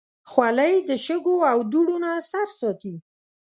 [0.31, 2.95] خولۍ د شګو او دوړو نه سر ساتي.